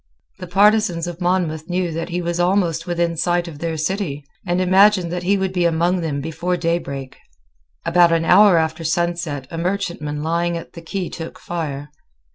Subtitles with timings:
[0.39, 4.59] The partisans of Monmouth knew that he was almost within sight of their city, and
[4.59, 7.17] imagined that he would be among them before daybreak.
[7.85, 11.91] About an hour after sunset a merchantman lying at the quay took fire.